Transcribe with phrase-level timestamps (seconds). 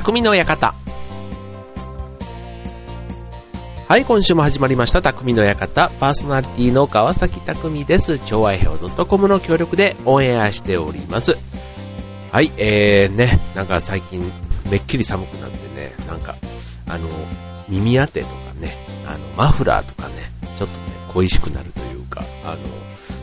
[0.00, 0.74] 匠の館。
[3.86, 5.90] はい、今週も始まりました、匠の館。
[6.00, 8.18] パーソナリティの川崎匠です。
[8.18, 11.36] 超愛表 .com の協力でオンエアしております。
[12.32, 14.32] はい、えーね、なんか最近
[14.70, 16.34] めっきり寒くなってね、なんか、
[16.88, 17.06] あの、
[17.68, 20.14] 耳当てとかね、あの、マフラーとかね、
[20.56, 22.56] ちょっとね、恋しくなるというか、あの、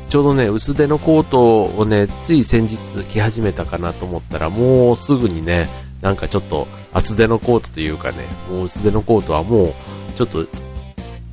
[0.09, 5.68] ちょうどね、薄手のコートをね、つい先日着始めたかなと思ったら、もうすぐにね、
[6.01, 9.74] なんかちょっと厚手のコートというかね、もう薄手のコートはもう、
[10.15, 10.46] ちょっと、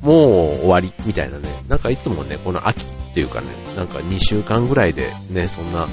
[0.01, 5.87] もう終わりみたいなね、なんかいつもね、この秋っていうかね、なんか2週間ぐらいでね、そんな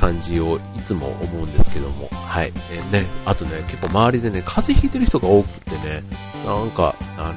[0.00, 2.52] 感じをいつも思うんですけども、はい。
[2.72, 6.02] えね、あとね、結構周りでね、風邪ひいてる人が多くてね、
[6.44, 7.34] なんか、あの、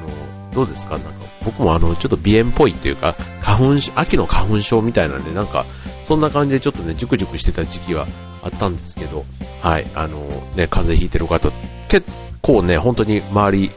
[0.52, 0.97] どうですか？
[0.97, 5.66] なんか、僕もあの、ちょっと鼻炎っぽいっていうか、花粉、秋の花粉症みたいなんで、なんか、
[6.03, 8.08] そんな感じでちょっとね、ジュクジュクしてた時期は
[8.41, 9.25] あったんですけど、
[9.66, 10.19] はい、あの、
[10.55, 11.49] ね、風邪ひいてる方、
[11.88, 12.08] 結
[12.44, 13.72] 構ね、本当に周り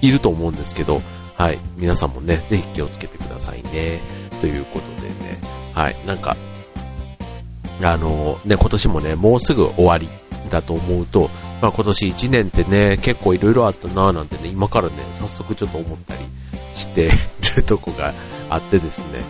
[0.00, 1.02] いると思うんですけど、
[1.36, 4.00] はい、皆さんもね、ぜひ気をつけてくださいね、
[4.40, 5.38] ということでね、
[5.74, 6.34] はい、なんか、
[7.82, 10.08] あの、ね、今年もね、もうすぐ終わり
[10.48, 11.28] だと思うと、
[11.60, 16.20] まあ今年1年ってね、結構いろいろあったなぁなんてね、今からね、早速ちょっと思ったり
[16.74, 17.10] して
[17.54, 18.14] るとこが
[18.48, 19.20] あってですね。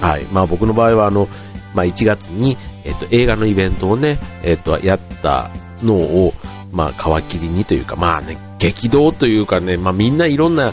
[0.00, 0.24] はい。
[0.32, 1.28] まあ僕の場合はあの、
[1.74, 5.50] まあ1月に、えっ、と、映画のイベントをね、えっ、と、やった
[5.82, 6.34] のを、
[6.72, 10.72] まあ皮切りにというか、まあね、激動というかね、まあみんないろんな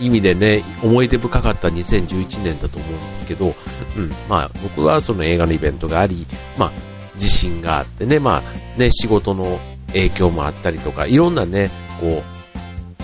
[0.00, 3.54] 意味でね、思い出深かった2011年だと思うんですけど、
[3.96, 6.72] うん、まあ僕はその映画のイベントがあり、まあ
[7.16, 12.22] 地震があってね、まあね、仕事の影響もあったりとか、いろんなね、こ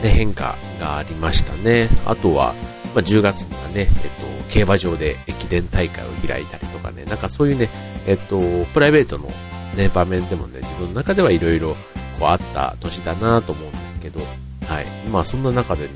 [0.00, 1.88] う、ね、変化がありましたね。
[2.06, 2.54] あとは、
[2.96, 7.68] まあ、10月にはね、えっと、競馬場で駅伝大会を開いたりとかね、なんかそういうね、
[8.06, 8.40] えっと、
[8.72, 9.28] プライベートの
[9.76, 11.74] ね、場面でもね、自分の中ではいろいろ
[12.18, 14.20] こうあった年だなと思うんですけど、
[14.66, 14.86] はい。
[15.10, 15.90] まあそんな中でね、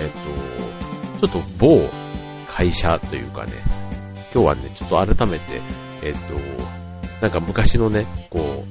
[0.00, 1.86] えっと、ちょっと某
[2.48, 3.52] 会社というかね、
[4.32, 5.60] 今日はね、ちょっと改めて、
[6.02, 8.64] えっと、なんか昔のね、こ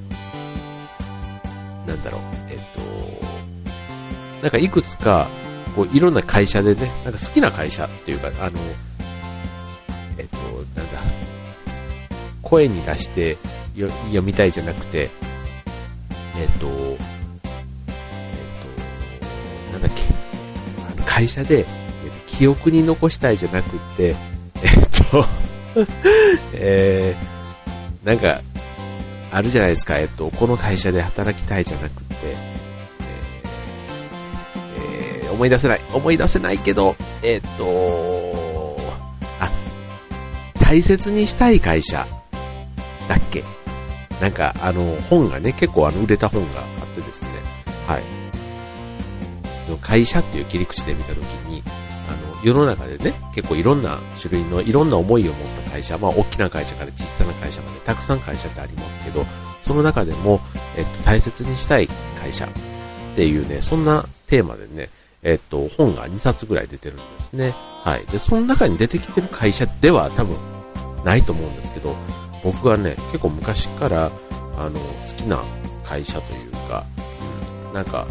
[1.86, 5.28] う、なんだろう、えっと、なんかいくつか、
[5.78, 8.58] こう、いろんな会社でね、なんか好きな会社っていうか、あの、
[10.18, 10.36] えっと、
[10.76, 11.00] なんだ、
[12.42, 13.36] 声に出して
[13.76, 15.08] 読みたいじゃなくて、
[16.36, 16.98] えっと、えっ
[19.70, 20.02] と、なんだっけ、
[20.96, 21.68] あの会社で、えっと、
[22.26, 24.16] 記憶に残したいじゃなくて、
[24.56, 25.24] えっと、
[26.54, 28.40] えー、なんか、
[29.30, 32.47] あるじゃないですか、えっと、この会社で働きたいじゃなくて、
[35.38, 38.76] 思い出せない、思い出せないけど、えっと、
[39.38, 39.52] あ、
[40.60, 42.08] 大切にしたい会社
[43.08, 43.44] だっけ？
[44.20, 47.28] なんか、あの、本がね、結構あの、売れた本があってですね、
[47.86, 48.02] はい。
[49.80, 51.62] 会社っていう切り口で見たときに、
[52.08, 59.24] あの、世の中でね、結構いろんな種類のいろんな思いを持った会社、まあ大きな会社から小さな会社までたくさん会社ってありますけど、
[59.60, 60.40] その中でも、
[60.76, 61.88] えっと、大切にしたい
[62.20, 62.48] 会社っ
[63.14, 64.88] ていうね、そんなテーマでね、
[65.22, 67.54] えっと、本が2冊ぐらい出てるんですね。
[67.84, 68.06] はい。
[68.06, 70.36] で、その中に出てきてる会社では多分
[71.04, 71.96] ないと思うんですけど、
[72.44, 74.10] 僕はね、結構昔から、
[74.56, 75.42] あの、好きな
[75.84, 76.84] 会社というか、
[77.68, 78.06] うん、なんか、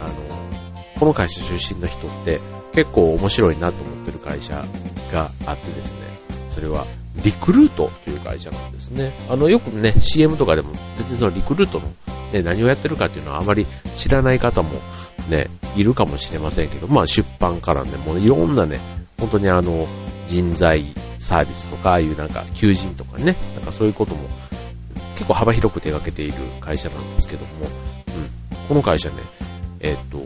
[0.00, 2.40] あの、この会社出身の人って
[2.72, 4.64] 結構面白いなと思ってる会社
[5.12, 6.00] があってですね、
[6.48, 6.86] それは
[7.24, 9.12] リクルートという会社なんですね。
[9.28, 11.86] あの、よくね、CM とかでも別にそのリクルートの
[12.32, 14.70] ね、何をやってるかっていうのはあまり知らない方も
[15.30, 15.46] ね、
[15.76, 18.80] いるかもしれませんけど、まあ出版からね、もういろんなね、
[19.18, 19.86] 本当にあの、
[20.26, 20.86] 人材
[21.18, 24.28] サービスとか、ああいうなんか求人とかね、なんかそういうことも
[25.14, 27.66] 結構幅広く手掛けている会社なんですけども、
[28.08, 29.16] うん、この会社ね、
[29.80, 30.18] えっ、と、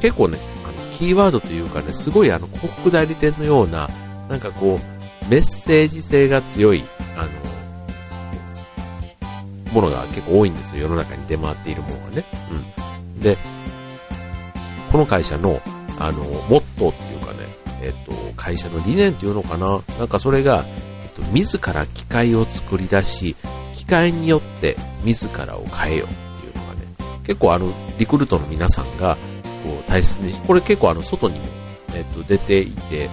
[0.00, 3.88] 結構ね、あの、キーワードというかね、すごいあの、広告代理店のような、
[4.28, 6.84] なんかこう、メッセージ性が強い、
[7.16, 7.28] あの、
[9.72, 10.82] ものが結構多いんですよ。
[10.82, 12.24] 世の中に出回っているものがね。
[12.50, 13.20] うん。
[13.20, 13.36] で、
[14.90, 15.60] この会社の、
[15.98, 17.38] あの、モットーっていうかね、
[17.82, 19.80] えっと、会社の理念っていうのかな。
[19.98, 20.64] なんかそれが、
[21.02, 23.36] えっと、自ら機械を作り出し、
[23.72, 29.16] 機械によって自らを変えようっていうのがね、結構あの、リクルートの皆さんが、
[29.62, 31.46] こう大切に、これ結構あの外にも、
[31.94, 33.10] えっと、出ていて、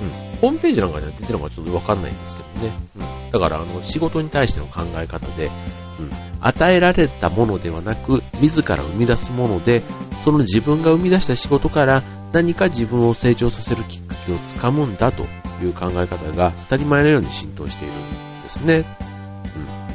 [0.00, 2.72] うん、ホームページなんかには出てるのかちょっとわかんないんですけどね。
[2.96, 5.46] うん、だからあの仕事に対しての考え方で、
[5.98, 6.10] うん、
[6.40, 9.82] 与えられたものではなく、自ら生み出すもので、
[10.24, 15.24] その自分が生み出した仕事から何か自分を成長させるきっかけをつかむんだと
[15.62, 18.86] いう考え方が当たり前のように浸透しているんですね。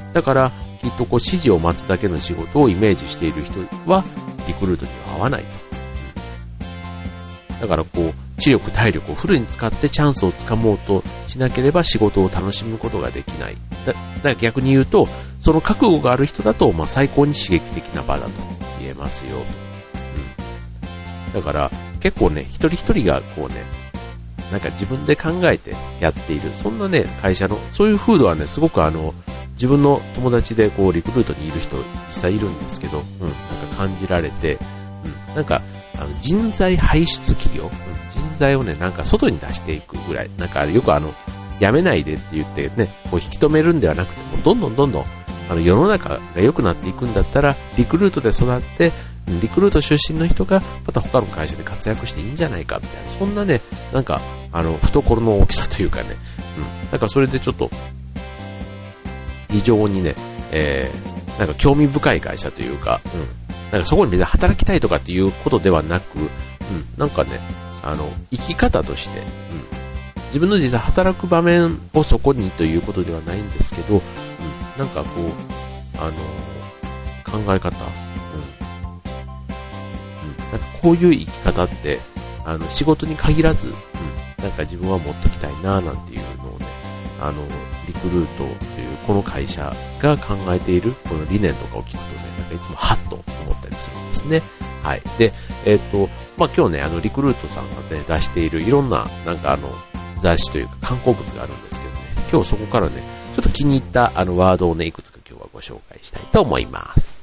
[0.05, 4.03] うん、だから、きっとこう指示を待つだけの仕事をイメージしている人は、
[4.47, 5.43] リクルートには合わない
[7.57, 7.61] と。
[7.61, 13.57] だからこう、知力、体力をフルに使ってチャンスをつかもうとしなければ仕事を楽しむことができない。
[13.87, 15.07] だだから逆に言うと、
[15.39, 18.31] その覚悟がある人だと、まあ、最高に刺激的な場だと
[18.79, 19.43] 言えますよ。
[21.33, 23.63] だから、結構ね、一人一人がこうね、
[24.51, 29.13] なんか自分で考えてやっている、そんなね、会社の、そういう風土はね、すごくあの、
[29.53, 31.77] 自分の友達でこう、リクルートにいる人、
[32.07, 33.31] 実際いるんですけど、うん、なん
[33.69, 34.57] か感じられて、
[35.29, 35.61] うん、なんか、
[35.97, 37.69] あの人材排出企業、うん、
[38.09, 41.13] 人材をね、なんか外に出していくぐらい、なんかよくあの、
[41.59, 45.05] やめないでって言ってね、こう引き止めるんではなくて、もどんどんどんどん、
[45.49, 48.93] あの、世の中が良くなっていくんだったら、リクルートで育って、
[49.41, 53.61] リクルート出身の人が、また他の会社で活躍していいんじゃないか、みたいな、そんなね、
[53.93, 54.21] なんか、
[54.51, 56.15] あの、懐の大きさというかね、
[56.57, 56.91] うん。
[56.91, 57.69] なんかそれでちょっと、
[59.49, 60.15] 非常にね、
[60.51, 63.21] えー、なんか興味深い会社というか、うん。
[63.71, 66.29] なんかそこに別に働きたいとかっていうことではなく、うん。
[66.97, 67.39] なんかね、
[67.83, 69.25] あの、生き方として、うん。
[70.25, 74.01] 自分の実際働く場面をそこにということではないんですけど、うん。
[74.77, 76.11] なんかこう、あの、
[77.29, 77.75] 考え方、
[80.51, 81.99] なんかこういう生き方って、
[82.45, 86.65] あの、仕事に限らず、うん、なんか自分は持っときたいな、なんていうのをね、
[87.19, 87.43] あの、
[87.87, 94.41] リクルートというこの会社が考えているこの理念とかを聞くとね、なんかいつもハッと思ったりするんですね。
[94.83, 95.01] はい。
[95.17, 95.33] で、
[95.65, 99.69] えっ、ー、と、まあ、今日ね、あの、リクルートさんがね、出しているいろんな、なんかあの、
[100.21, 101.99] 雑誌というか観光物があるんですけどね、
[102.31, 103.03] 今日そこからね、
[103.33, 107.18] ちょっと気に入ったあのワードをね、いくつか今日はご紹介したいと思います。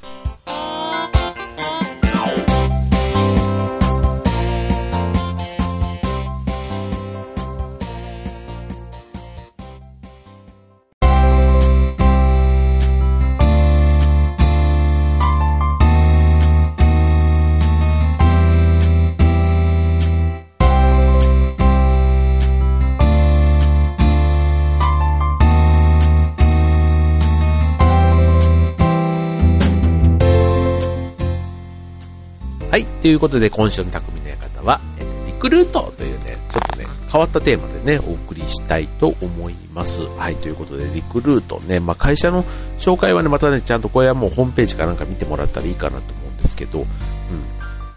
[32.77, 32.85] はい。
[33.01, 40.01] ということで、今週の匠の館は、え、リクルートというね、ちょっとね、変わったテーマでね、お送りしたいと思います。
[40.01, 40.35] はい。
[40.35, 42.43] ということで、リクルートね、まあ、会社の
[42.77, 46.85] 紹介はね、またね、ちゃんとこれはもうホームページかなんか見てもらったらいいかなと思うんですけど、うん。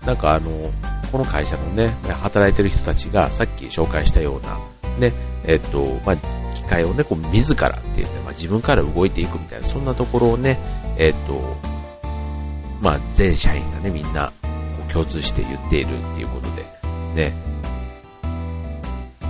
[0.06, 0.70] なんかあの、
[1.12, 4.58] この会社のね、働いてる人たちが、さっき紹介したような、
[4.98, 5.12] ね、
[5.44, 6.16] えっと、まあ、
[6.56, 10.58] 機械をね、こう、自らっていうね、まあ、自分から動いていくみたいな、そんなところをね、
[10.96, 11.58] えっと、
[12.80, 14.32] まあ、全社員がね、みんな、
[14.92, 17.32] 共通して言っているっていうことで、ね。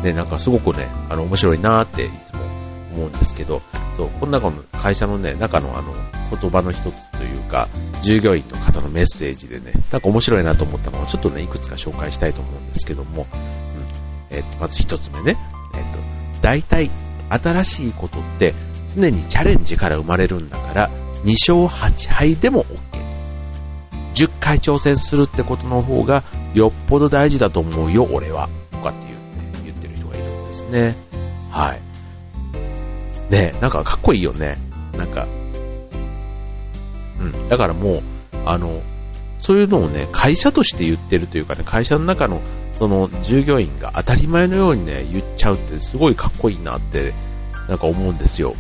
[0.02, 2.40] ね、なんかすごくね、あの、面白いなーっていつも
[2.94, 3.60] 思うんですけど、
[3.96, 5.94] そう、この中の会社のね、中のあの、
[6.34, 7.68] 言葉の一つというか、
[8.02, 13.26] 従業員の方のメッセージでね、なんか面白いなと思ったのをちょっとね、いくつか紹介したいと思うんですけども、
[14.30, 15.36] うん、えっ、ー、と、まず一つ目ね、
[15.74, 15.98] えっ、ー、と、
[16.40, 16.90] 大体、
[17.28, 18.54] 新しいことって
[18.88, 20.90] 常にチャレンジから生まれるんだから、
[21.24, 22.64] 2勝8敗でも。
[24.20, 26.22] 10回挑戦するってことの方が
[26.52, 28.50] よっぽど大事だと思うよ、俺は。
[28.70, 29.18] とかって言っ
[29.54, 30.94] て、言ってる人がいるんですね。
[31.50, 31.80] はい。
[33.32, 34.58] ねなんかかっこいいよね。
[34.94, 35.26] なんか、
[37.18, 37.48] うん。
[37.48, 38.02] だからもう、
[38.44, 38.82] あの、
[39.40, 42.42] そういうのをね、会社として言ってるというかね、会社の中の、
[42.78, 47.14] その、従業員が当たり前のようにね、言っちゃうってすごいかっこいいなって、
[47.68, 48.54] なんか思うんですよ。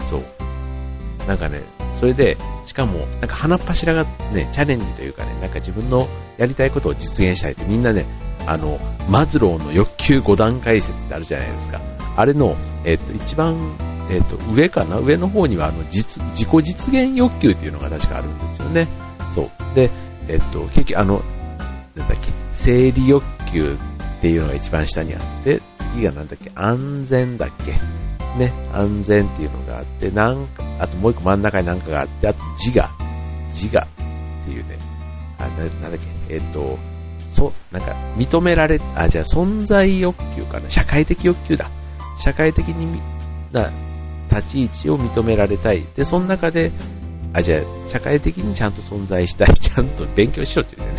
[0.00, 0.06] うん。
[0.06, 1.28] そう。
[1.28, 1.62] なんかね、
[1.98, 8.04] それで、しかも、なんか鼻っ柱がね、チャレンジというかね、なんか自分のやりたいことを実現したいってみんなね、
[8.46, 11.80] あの、マズローの欲求5段階説ってあるじゃないですか。
[12.16, 13.56] あれの、えっ、と、一番、
[14.10, 14.98] えっ、と、上かな？
[14.98, 18.88] 上の方には、あの、実、自己実現欲求っていうのが確かあるんですよね。
[19.34, 19.74] そう。
[19.74, 19.90] で、
[20.28, 21.22] えっ、と、結局、あの、
[21.94, 23.76] なんだっけ、生理欲求
[24.18, 25.60] っていうのが一番下にあって、
[25.94, 27.72] 次がなんだっけ、安全だっけ
[28.36, 32.88] ね、安全っていうのがあって、なんか、あともう一個真ん中になんかがあって、あと自我、
[33.48, 33.86] 自我
[34.42, 34.78] っていうね、
[35.38, 36.78] あ、ななんだっけ、えっ、ー、と、
[37.28, 41.70] そ、なんか、認められ、あ、じゃあ存在欲求かな、社会的欲求だ。
[42.18, 43.00] 社会的に
[43.52, 43.70] な、
[44.30, 45.84] 立ち位置を認められたい。
[45.94, 46.70] で、その中で、
[47.32, 49.54] あ、じゃあ、社会的にちゃんと存在したい。
[49.54, 50.95] ちゃんと勉強しろって言うね。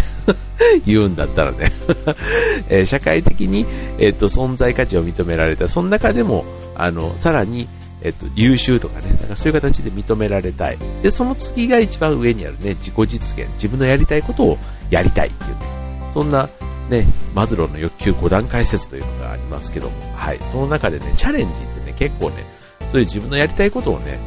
[0.85, 1.71] 言うんだったらね
[2.69, 3.65] えー、社会的に、
[3.99, 5.67] えっ、ー、と、存在価値を認められた。
[5.67, 6.45] その中でも、
[6.75, 7.67] あの、さらに、
[8.01, 10.77] えっと、優秀とかね、なんかそういう形で認められたい。
[11.01, 13.47] で、その次が一番上にあるね、自己実現。
[13.53, 14.57] 自分のやりたいことを
[14.89, 16.49] やりたいっていうね、そんな
[16.89, 20.39] ね、マズローの欲求5段階説というのがありますけども、はい。
[20.49, 22.45] その中でね、チャレンジってね、結構ね、
[22.91, 24.19] そういう自分のやりたいことをね、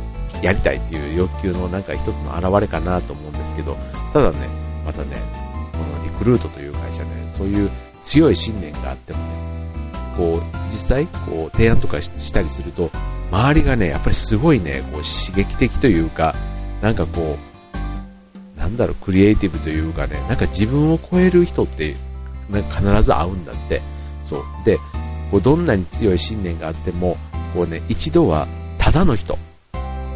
[0.42, 3.76] やりたいっていう欲求のなんか一つの表れかなと思うんですけど、
[4.12, 4.37] ただね、
[4.85, 5.16] またね、
[6.21, 7.71] クルートという会社ね、そういう
[8.05, 9.25] 強い信念があってもね、
[10.19, 12.91] こう、実際、こう、提案とかしたりすると、
[13.33, 16.35] 周りがね、やっぱりすごいね、こう、刺激的というか、
[16.83, 17.39] なんかこ
[18.57, 21.97] う、なんだろう、クリエイティブというかね、なんか自分を超える人って、
[22.50, 23.81] なんか必ず会うんだって。
[24.23, 24.43] そう。
[24.67, 24.77] で、
[25.31, 27.17] こうどんなに強い信念があっても、
[27.55, 28.47] こうね、一度は
[28.77, 29.39] ただの人、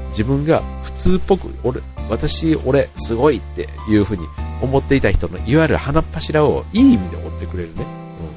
[0.08, 1.80] 自分が普通っぽく、俺、
[2.10, 4.26] 私、俺、すごいっていう風に
[4.60, 7.84] 思っていた人の、いわゆる鼻っ柱をいい意味で追ってくれるね。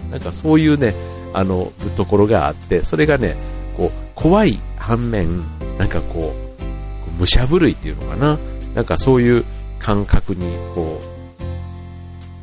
[0.05, 0.95] うん、なんかそういうね、
[1.33, 3.35] あの、ところがあって、それがね、
[3.75, 5.43] こう、怖い反面、
[5.77, 8.39] なんかこう、武者震いっていうのかな。
[8.75, 9.45] なんかそういう
[9.79, 11.17] 感覚に、こう、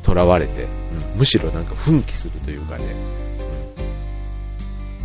[0.05, 2.83] 囚われて、うん、むしろなんか奮起するというかね、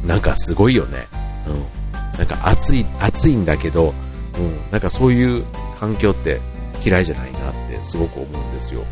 [0.03, 1.07] うん、なんかすごいよね。
[1.47, 2.19] うん。
[2.19, 3.95] なんか暑い、暑いんだけど、
[4.39, 5.45] うん、なんかそういう
[5.79, 6.41] 環境って
[6.85, 8.85] 嫌いじゃないなってすごく思うんですよ。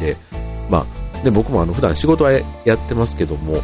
[0.00, 0.16] で、
[0.68, 2.42] まあ、で僕もあの普段仕事はや
[2.74, 3.60] ってますけども、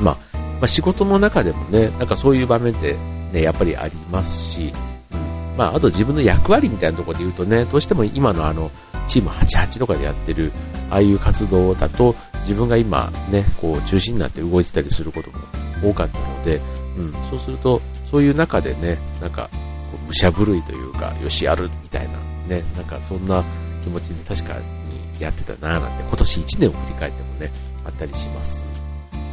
[0.00, 2.96] まあ、まあ、仕事の中でもね、なんかそういう場面って
[3.32, 4.72] ね、やっぱりありますし、
[5.12, 8.70] うん、まあ、あと自分の役割みたいなところで言うとね、どうしても今のあの、
[9.06, 10.52] チーム88とかでやってる、
[10.90, 15.38] ああいう活動だと、自分が今ね、こう中心になって動いてたりすることも
[15.82, 16.60] 多かったので、
[16.96, 19.48] うん、そうすると、そういう中でね、なんか、
[19.90, 22.14] こう武者震いというか、よし、やるみたいな、
[22.50, 23.44] ね、なんかそんな
[23.82, 27.50] 気持ちに確かにやってたなぁなんて、今年1年を振り返ってもね、
[27.84, 28.64] あったりします。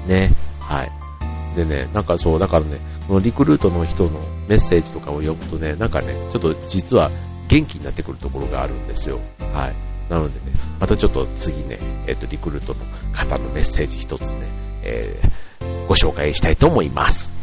[0.07, 0.91] ね、はい。
[1.55, 7.11] でね、なんかそう、だからね、このリクルートの人のメッセージとかを読むとね、なんかね、ちょっと実は
[7.47, 9.19] 元気になってくるところがあるんですよ。
[9.39, 10.11] はい。
[10.11, 12.79] なのでね、またちょっと次ね、えっ、ー、と、リクルートの
[13.11, 14.37] 方のメッセージ一つね、
[14.83, 17.36] えー、ご紹介したいと思います。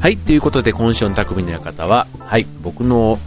[0.00, 3.18] はい、ということで今週の匠の館は、はい、僕の、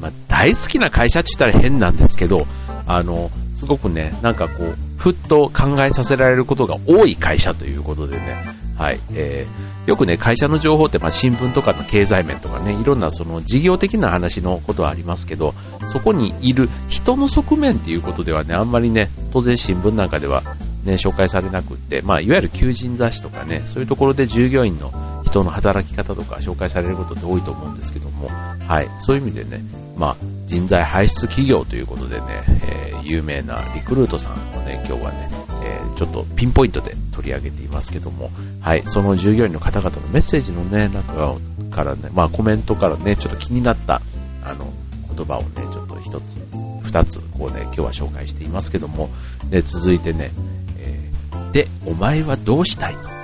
[0.00, 2.44] まあ、大好きな会社って言ったら変なんですけど、
[2.88, 15.54] あの、すごくね、なんかこう、ふっと考えさせられることが多い会社ということでね、はい、えー、よくね、会社の情報って、まあ、新聞とかの経済面とかね、いろんなその事業的な話のことはありますけど、
[15.92, 20.42] そこにいる人の側面っていうことではね、あんまりね、当然新聞なんかでは
[20.84, 24.92] ね、紹介されなくって、まあ、いわゆる求人雑誌とかね、そういうところで従業員の
[25.28, 29.62] 人の働き方とか紹介されることって多いと思うんですけども、はい、そういう意味でね、
[29.96, 30.16] まあ、
[30.46, 32.26] 人材輩出企業ということでね、
[32.64, 35.30] えー、有名なリクルートさんをね、今日はね、
[35.64, 38.30] えー、ちょっとピンポイントで取り上げていますけども、
[38.60, 41.36] はい、その従業員の方々のメッセージのね、中
[41.70, 44.00] からね、まあコメントからね、ちょっと気になった、
[44.44, 44.72] あの、
[45.14, 46.40] 言葉をね、ちょっと一つ、
[46.82, 49.10] 二つ、こうね、今日は紹介していますけども、
[49.50, 50.30] で、続いてね、
[50.78, 53.17] えー、で、お前はどうしたいの？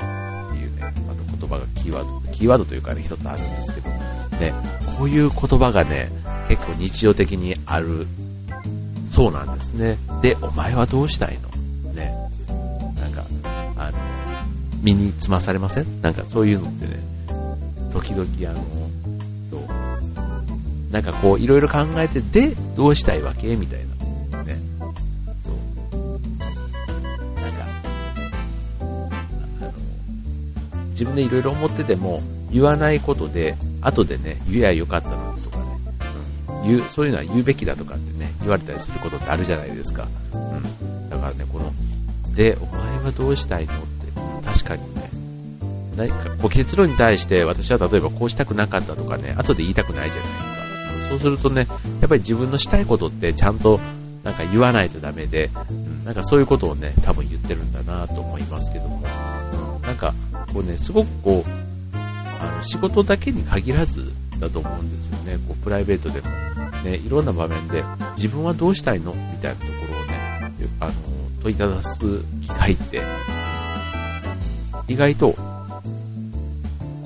[1.47, 4.55] 言葉がキーワード、キーワードというかね、一つあるんですけど、ね、
[4.99, 6.11] こういう言葉がね、
[6.49, 8.07] 結構日常的にある
[9.07, 9.99] そうなんですね。
[10.23, 11.39] で、お前はどうしたい
[11.85, 11.93] の？
[11.93, 12.13] ね。
[13.01, 13.25] なんか、
[13.77, 13.99] あの、
[14.83, 16.03] 身につまされません？
[16.03, 17.01] なんかそういうのってね、
[17.93, 18.65] 時々あの、
[19.51, 23.57] そう、なんかこう、いろいろ考えて、で、どうしたいわけ？
[23.57, 23.94] みたいな。
[31.05, 35.65] 自分でいろいろ思ってても、言わないことで、後でね、言えばよかったのとかね、
[36.63, 40.09] うん、言う、そういうのは言うべきだとかってね、言われたりすることってあるじゃないですか。
[40.33, 41.11] うん。
[41.11, 41.73] だからね、この、
[42.35, 43.85] で、お前はどうしたいのって、
[44.45, 45.11] 確かにね、
[45.97, 51.09] 何かこう結論に対して私は例えばこうしたくなかったとかね、後で言いたくないじゃないですか。
[51.11, 51.67] そうするとね、
[52.01, 53.79] やっぱり自分のしたいことってちゃんと
[54.23, 59.07] なんか言わないとダメで、うん、なんかそういうことをね、多分言ってるんだなと思いますけども、
[59.83, 60.15] なんか
[60.55, 61.51] こうね、すごくこう、
[61.93, 65.37] あの、仕事だけに限らずだと思うんですよね。
[65.49, 66.29] こう、プライベートでも、
[66.83, 67.83] ね、いろんな場面で、
[68.17, 69.13] 自分はどうしたいの？
[69.13, 70.93] みたいなところをね、あの、
[71.43, 71.99] 問いただす
[72.41, 73.03] 機会って、
[74.87, 75.35] 意外と、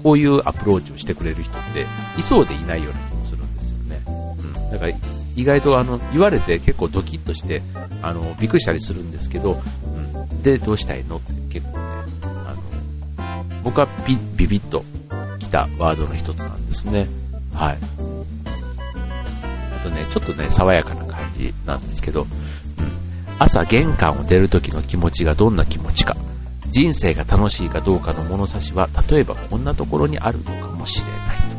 [0.03, 1.87] こういうアプローチをしてくれる人って、
[2.19, 4.03] いそうでいないような気もするんですよね。
[4.07, 4.71] うん。
[4.71, 4.93] だから、
[5.37, 7.63] 意外とあの、言われて結構ドキッとして、
[8.03, 10.43] あの、びっくりしたりするんですけど、うん。
[10.43, 11.17] で、どうしたいの？
[11.17, 11.79] って結構
[13.69, 14.83] 僕はビビビッと
[15.39, 17.07] きたワードの一つなんですね。
[17.53, 17.79] はい。
[19.79, 22.29] あとね、ちょっとね、爽やかな感じなんですけど、うん、
[23.39, 26.17] 朝玄関を出る時の気持ちがどんな気持ちか、
[26.71, 31.57] 人生が楽しいかどうかの物差しは、例えばこんなところにあるのかもしれないと。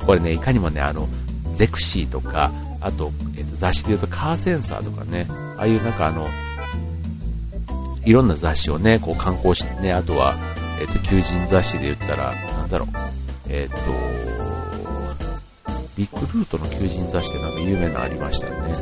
[0.00, 1.08] うん、これね、いかにもね、あの、
[1.54, 6.26] ゼクシーとか、あと、えー、と雑誌で言うとカーセンサーとかね、ああいうなんかあの、
[8.04, 10.34] いろんな雑誌をね、こう観光してね、あとは、
[10.80, 12.88] えっ、ー、と、求人雑誌で言ったら、なんだろう、
[13.48, 13.80] えっ、ー、と、
[15.98, 18.74] リクルートの求人雑誌ってなんか有名なのありましたよね。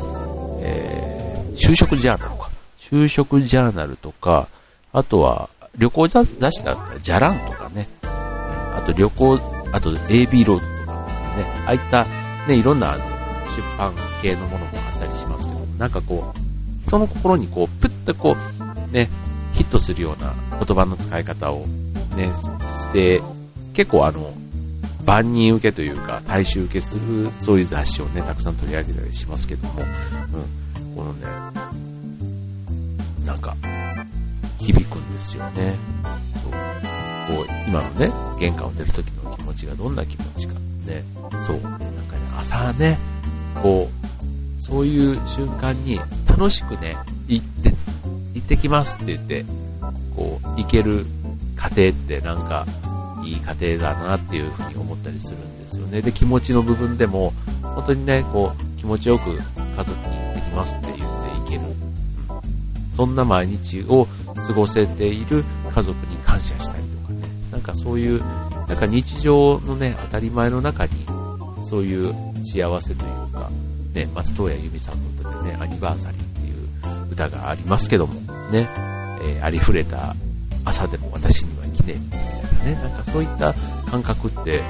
[0.61, 2.49] えー、就職ジャーナルか。
[2.79, 4.47] 就職ジャーナルとか、
[4.93, 7.87] あとは、旅行雑誌だったら、じゃらんとかね。
[8.01, 9.39] あと旅行、
[9.71, 11.05] あと AB ロードとか
[11.37, 12.05] ね、ああいった
[12.47, 12.95] ね、いろんな
[13.55, 19.09] 出版系のものもあったりしますけど、なんかこう、人の心にこう、ぷっとこう、ね、
[19.53, 21.65] ヒットするような言葉の使い方を
[22.19, 23.21] ね、して、
[23.73, 24.33] 結構あの、
[25.05, 29.81] 万人受けというか、大衆受けする、そういう雑誌をね、たくさん取り上げたりしますけども、
[30.33, 31.25] うん、このね、
[33.25, 33.55] なんか、
[34.59, 35.75] 響くんですよね。
[36.43, 36.51] そう。
[36.51, 40.53] こう、今のね、玄関を出る時の気持ちがどんな気持ちか。
[40.85, 41.03] ね、
[41.45, 41.59] そう。
[41.61, 41.89] なんかね、
[42.37, 42.97] 朝ね、
[43.63, 46.97] こう、そういう瞬間に楽しくね、
[47.27, 47.73] 行って、
[48.33, 49.45] 行ってきますって言って、
[50.15, 51.05] こう、行ける
[51.59, 52.65] 家庭ってなんか、
[53.21, 56.01] いい家庭だなっていうふうに思ったりするんですよね。
[56.01, 61.61] で、気持ちの部分でも、本当にね、こう、気持ちよく家族に行ってきますって言って行ける。
[62.93, 64.07] そんな毎日を
[64.47, 67.21] 過ごせている家族に感謝したりとかね。
[67.51, 68.21] なんかそういう、
[68.67, 71.05] なんか日常のね、当たり前の中に、
[71.69, 73.49] そういう幸せというか、
[73.93, 78.13] ね、松任谷由実さんの歌でね、アニバーサリーっていう歌がありますけども、
[78.49, 78.69] ね、
[79.21, 80.15] えー、ありふれた
[80.65, 83.53] 朝でも私には記念みたいなね、なんかそういった
[83.89, 84.63] 感覚って、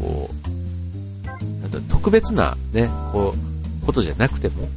[0.00, 3.34] こう、なん特別なね、こ
[3.82, 4.68] う、ことじゃなくても、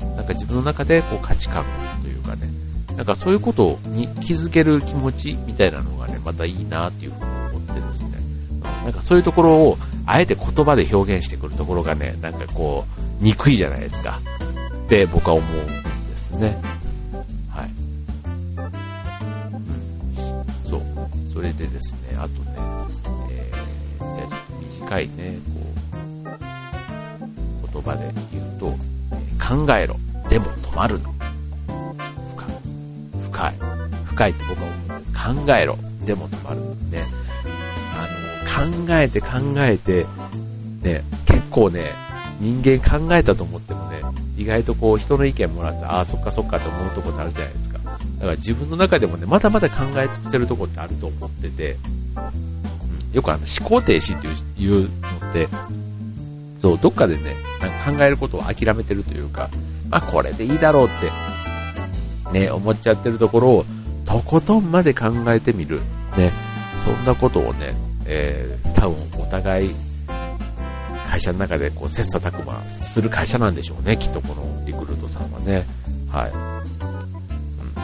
[0.00, 1.64] うん、なんか自分の中でこう価値観
[2.02, 2.48] というかね、
[2.96, 8.10] なんかそういうことに気づける気持ちみたいなのがね、またいいなっていうふうに思ってですね、
[8.62, 12.86] なんかそういうところをあえて言葉で表現してくるところがね、なんかこ
[13.20, 14.20] う、憎いじゃないですか。
[14.86, 16.56] って僕は思うんですね。
[21.66, 22.54] でですね、あとね、
[23.30, 26.30] えー、じゃあちょっと短いね、こ
[27.64, 28.66] う、言葉で言うと、
[29.42, 29.96] 考えろ。
[30.28, 31.12] でも止まるの。
[32.34, 32.56] 深い。
[33.22, 33.54] 深い。
[34.04, 35.46] 深いって僕は思う。
[35.46, 35.78] 考えろ。
[36.04, 36.60] でも止まる。
[36.90, 37.04] ね。
[38.56, 38.62] 考
[38.94, 40.06] えて考えて、
[40.82, 41.94] ね、結構ね、
[42.40, 44.00] 人間考えたと思ってもね、
[44.38, 47.75] 意外とこう人の意見もらって、ああ、そっかそっかって思うとこってあるじゃないですか。
[48.18, 51.76] だから自分の中でもね、まだまだ考え尽くせるとこってあると思ってて、
[53.10, 55.48] うん、よくあの思考停止っていうのって、
[56.58, 59.50] そう、どっかでね、なんか考えることを諦めてるというか、
[59.90, 63.64] まあこれでいいだろうって、ね、思っちゃってるところを、
[64.06, 65.82] とことんまで考えてみる。
[66.16, 66.32] ね、
[66.76, 67.74] そんなことをね、
[68.06, 69.74] えー、多分お互い
[71.06, 75.64] 会社の中でこう切磋琢磨する会社なんでしょうね、きっとこのリクルートさんはね。
[76.10, 76.32] はい。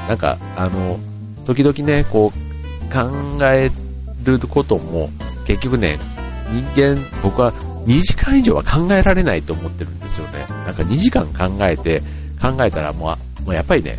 [0.08, 0.98] なんか、あの、
[1.46, 3.70] 時々ね、こう、考え
[4.24, 5.10] ることも、
[5.46, 5.98] 結局ね、
[6.50, 7.52] 人間、僕は
[7.86, 10.46] 2時間以上は考えられないと思ってるんですよね。
[10.48, 12.02] なんか2時間考えて、
[12.40, 13.98] 考えたらもう、もうやっぱりね、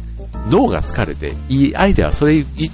[0.50, 2.70] 脳が疲れて、いいアイデアはそれ以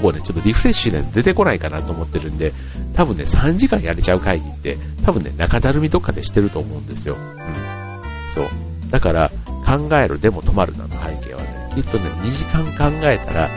[0.00, 2.52] 降ね、ちょっとリフレッシュで出てこないかなと思ってるんで、
[2.94, 7.16] 多分ね、3時間やれちゃう会議って、多分ね、中だるみとかでしてると思うんですよ。
[7.16, 8.30] うん。
[8.30, 8.48] そう。
[8.90, 9.30] だから、
[9.68, 13.50] 考えるでも止まるなの背景はね、きっとね、2時間考えたら、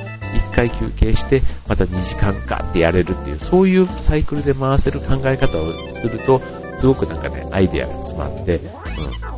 [0.51, 6.41] 1回休憩して、また2時間かってやれるっていう、そういうサイクルで回せる考え方をすると、
[6.75, 8.59] すごくなんかね、アイデアが詰まって、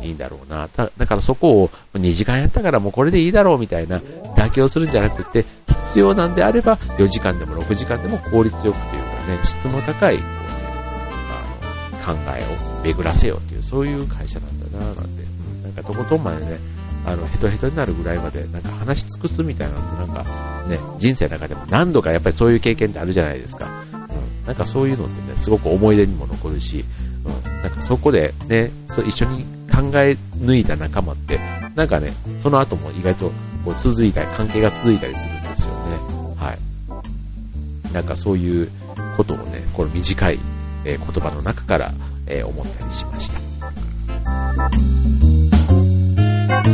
[0.00, 0.68] ん、いいんだろうな。
[0.76, 3.98] だからそこを2時間やったからもうこれでいいだろうみたいな
[4.36, 10.28] 妥協するんじゃなくて、必要なんであれば4時間でも6時間でも効率よくというかね、質の高い、こうね、
[12.04, 12.44] あの、考え
[12.80, 15.24] を巡らせようっていう、そういう会社なんだななんて、
[15.64, 16.58] なんかとことんまでね、
[17.06, 20.24] あの、ヘトヘトになるぐらいまで、なんか話し尽くすみたいなのってなんか、
[20.68, 23.68] ね、人生の中でも何度かやっぱりそういう経験ってあるじゃないですか。
[23.92, 26.84] うん、なんかそういうのってね、すごく思い出にも残るし、
[27.24, 28.70] うん、なんかそこでね、
[29.06, 31.40] 一緒に考え抜いた仲間って、
[31.74, 33.32] なんかね、その後も意外と
[33.64, 35.80] こう続いたり、関係が続いたりするんですよね。
[36.36, 36.52] は
[37.90, 37.92] い。
[37.92, 38.68] なんかそういう
[39.16, 40.38] ことをね、この短い、
[40.84, 41.92] え言葉の中から、
[42.26, 45.13] え思ったりしました。
[46.64, 46.70] は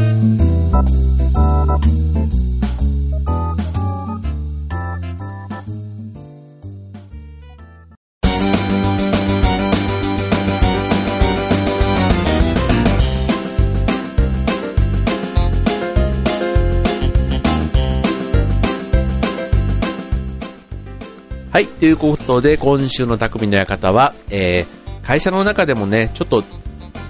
[21.59, 26.45] い、ということで、今週の匠の館は、えー、会社の中でもね、ちょっと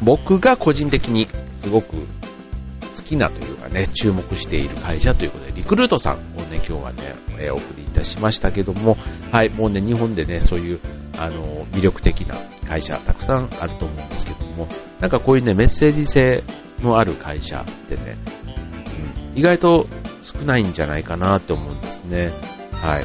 [0.02, 1.94] 僕が個人的にすごく
[3.10, 8.96] きなというかね、注目している会社ということで、リクルートさんをね、今日はね、え、お送りいたしましたけども、
[9.32, 10.80] はい、もうね、日本でね、そういう、
[11.18, 12.36] あの、魅力的な
[12.68, 14.68] 会社、たくさんあると思うんですけども、
[15.00, 16.42] なんかこういうね、メッセージ性
[16.82, 18.16] のある会社ってね、
[19.34, 19.86] うん、意外と
[20.22, 22.30] 少ないんじゃないかなって思うんですね。
[22.72, 23.04] はい。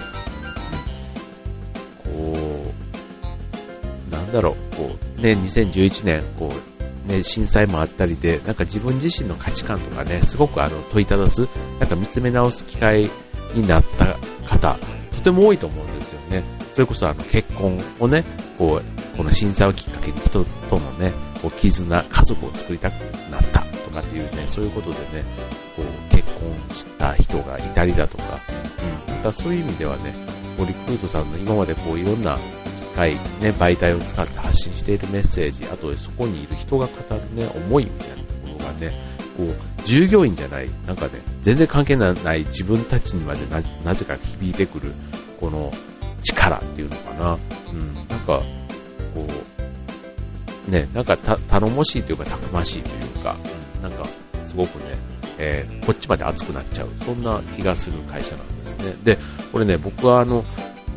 [2.03, 2.37] こ
[4.09, 6.74] う、なんだろう、こう、ね、2011年、こう、
[7.07, 11.47] ね、震災もあったりで、なんか自分自身の価値観とかね、すごくあの問いただす、
[11.79, 13.09] なんか見つめ直す機会
[13.53, 14.77] になった方、
[15.11, 16.43] とても多いと思うんですよね。
[16.73, 18.23] それこそあの結婚をね、
[18.57, 22.93] こう、この震災をきっかけに人とのね、こう絆、家族を作りたく
[23.31, 25.23] なったとかっていうね、そういうことでね、
[25.75, 28.39] こう結婚した人がいたりだとか、
[29.07, 30.13] うん、なんかそういう意味ではね、
[30.57, 32.37] こうリクルートさんの今までこういろんな
[32.95, 38.91] 機械、ね、媒体を使って発信しているメッセージ、あとそこにいる人が語るね、思いみたいなところがね、
[39.35, 44.93] こう、従業員じゃない、なんかね、全然関係ない自分たちにまでななぜか響いてくる、
[45.41, 45.73] この
[46.23, 47.37] 力っていうのかな。
[47.73, 48.41] うん、なんか、
[49.13, 49.27] こ
[50.67, 53.35] う、ね、なんか頼もしいというか、たくましいというか、
[53.75, 54.07] うん、なんか、
[54.41, 54.95] すごくね、
[55.37, 58.95] えー、こっちまで熱くなっちゃう、そんな気がする会社なんですね。
[59.03, 59.17] で、
[59.51, 60.45] これね、僕はあの、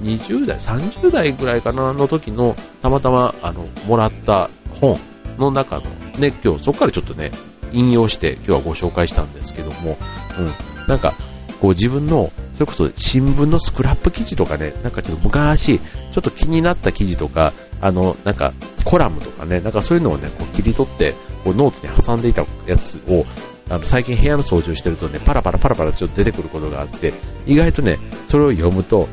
[0.02, 4.98] 20代、30代ぐらいかな、の時の、たまたま、あの、もらった本
[5.38, 5.82] の中の、
[6.18, 7.30] ね、今日そこからちょっとね、
[7.72, 9.98] 引用して今日はご紹介したんですけども、
[10.38, 10.52] うん、
[10.86, 11.14] なんか、
[11.60, 18.52] こう自分の、それこそ新聞のスクラップ記事とかね、なんかちょっと昔、ちょっと気になった記事とか、あの、なんか
[18.84, 23.26] コラムとかね、なんかそういうのをね、こう切り取って、こうノートに挟んでいたやつを、
[23.68, 27.12] あの、最近部屋の掃除をしてるとね、パラパラパラパラちょっと出てくることがあって、
[27.46, 29.08] 意外とね、それを読むと、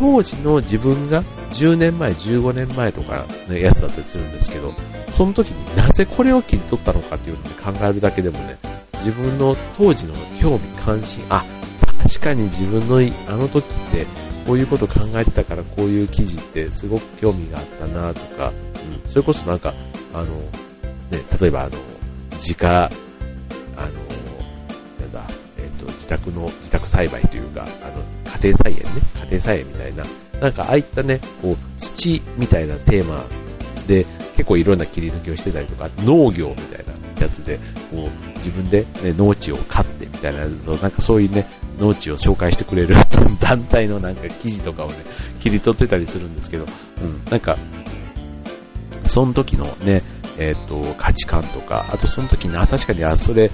[0.00, 4.72] 当時の自分が10年前、15年前とかのやつだったりするんですけど、
[5.12, 8.56] その時になぜこれを切り取ったのかっていうのを、ね、考えるだけでもね、
[8.94, 11.44] 自分の当時の興味関心、あ、
[12.02, 12.96] 確かに自分の
[13.28, 14.06] あの時って
[14.46, 19.74] こういうこと考えてたからこういう記事ってすごく興味があったなとか、うん、それこそなんか、
[20.14, 20.24] あの、
[21.10, 21.70] ね、例えばあの、
[22.38, 23.88] 自家あの、
[24.98, 25.26] なんだ、
[25.58, 30.04] えっ、ー、と、自宅の、自宅栽培というか、あの、家庭菜園ね、家庭菜園みたいな、
[30.40, 33.24] なんかああいったね、こう、土みたいなテーマ
[33.86, 34.04] で、
[34.36, 37.58] 結構いろんな切り抜きをしてたりとか、農業みたいなやつで、
[37.90, 41.46] こう、自分で、ね、農地を買ってみたいなの、なんかそういうね、
[41.78, 42.94] 農地を紹介してくれる
[43.40, 44.94] 団体のなんか記事とかをね、
[45.40, 46.64] 切り取ってたりするんですけど、
[47.02, 47.58] うん、なんか、
[49.06, 50.02] その時のね、
[50.38, 53.50] えっ、ー、と、価値観とか、あとその時に、あ、確かに、あ、それ、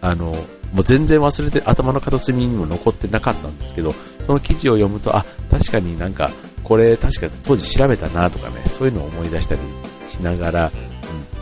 [0.00, 0.34] あの、
[0.74, 3.94] もう全然忘れて、頭の片隅にも残ってなかったんですけど、
[4.26, 6.30] その記事を読むと、あ、確かになんか、
[6.64, 9.60] これ確か当時調べたなとかね、そういうのを思い出したり
[10.08, 10.72] しながら、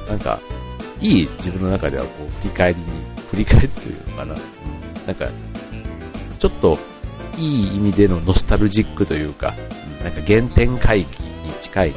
[0.05, 0.38] うん、なんか、
[1.01, 2.85] いい自分の中ではこう、振り返りに、
[3.31, 5.27] 振り返りというのかな、うん、なんか、
[6.38, 6.79] ちょっと、
[7.38, 9.55] いい意味でのノスタルジックというか、
[10.05, 11.95] なんか原点回帰に近いね、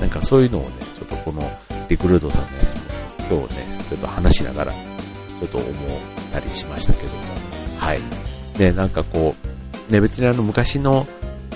[0.00, 1.42] なんかそういうのをね、ちょっとこの、
[1.88, 2.80] リクルートさんのやつも、
[3.28, 5.70] 今日ね、ちょっと話しながら、ちょっと思っ
[6.36, 7.18] たりしましたけども、
[7.78, 8.00] はい。
[8.58, 9.34] ね、なんかこ
[9.88, 11.06] う、ね、別にあの昔の、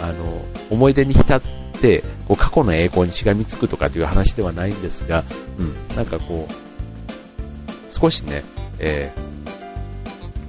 [0.00, 1.40] あの、思い出に浸っ
[1.80, 5.24] て、こう過去の栄光にしがみつくとかっていう話ではないんですが、
[5.58, 5.62] う
[5.92, 8.42] ん、なんかこう、少しね、
[8.78, 9.12] え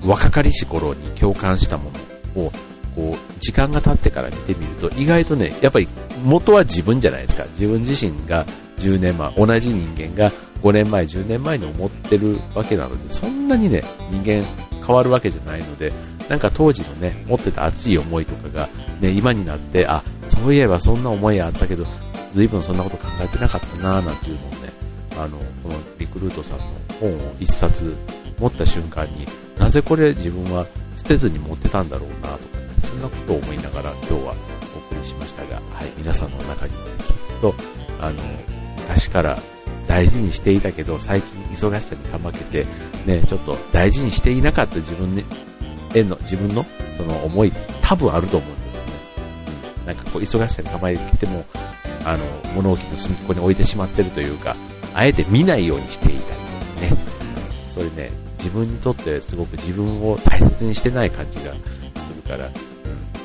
[0.02, 1.91] ー、若かりし頃に共感したも
[2.36, 2.52] のを、
[2.96, 5.88] こう、時間が経ってから見てみると、意外とね、やっぱり
[6.24, 7.46] 元は自分じゃないですか。
[7.52, 8.46] 自分自身が
[8.78, 14.43] 10年前、同じ人間が5年前、10年前に思ってるわけなので、そんなにね、人間
[14.86, 15.91] 変わるわけじゃないので、
[16.30, 18.69] なんか当時のね、持ってた熱い思いとかが、
[19.00, 21.86] ね、今になって、あ、そういえばそんな思いあったけど、
[22.32, 24.69] 随分そんなこと考えてなかったなぁなんていうのをね、
[25.17, 26.65] あの、このリクルートさんの
[27.00, 27.95] 本を一冊
[28.39, 34.36] 持った瞬間に、なぜこれ自分は捨てずに持ってたんだろうなとかね、そんなことを思いながら今日は
[34.76, 37.54] お送りしましたが、はい、皆さんの中にもね、きっと、
[38.00, 38.24] あの、
[38.78, 39.38] 昔から
[39.88, 42.65] 大事にしていたけど、最近忙しさにかまけて、
[43.06, 45.24] ね、ちょっと大事にしていなかった自分
[45.94, 46.65] への、自分の
[46.98, 48.86] その思い、多分あると思うんですね。
[49.80, 49.86] うん。
[49.88, 51.46] なんかこう、忙しさにかまけても、
[52.06, 54.56] あの、物置の隅っこに置いてしまってるというか、
[54.94, 56.36] あえて見ないようにしていた
[56.86, 56.98] りね。
[57.74, 61.54] そういうね、自分にとってすごく自分を大切にしてない感じが
[62.02, 62.52] するから、うん、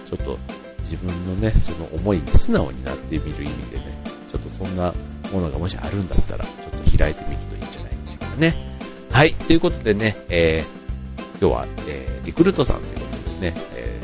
[0.07, 0.39] ちょっと
[0.81, 3.85] 自分のね、その思いに素直になってみる意味でね、
[4.31, 4.95] ちょっとそんな
[5.33, 8.55] ものがもしあるんだったら、ちょっと開いてみるといいんじゃないでしょうかね。
[9.11, 10.77] はい、ということでね、えー、
[11.41, 14.01] 今日は、えー、リクルートさんということでね、え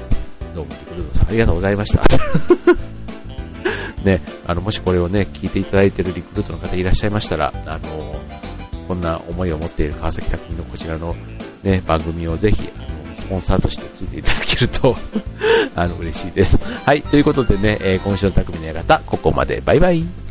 [0.52, 2.02] ー、どうもリクルートさんありがとうございました。
[4.04, 8.20] ね、あの、もしこれをね、聞いていただいているリクルートの方いらっしゃいましたら、あの、
[8.88, 11.14] こんな思いを持っている川崎匠のこちらの
[11.62, 14.96] ね、番組をぜひ、あの、スポンサーとしてついていただけると
[15.76, 16.58] あの、嬉しいです。
[16.84, 19.62] はい、ということでね、えー、今週の匠の館、ここまで。
[19.64, 20.21] バイバイ。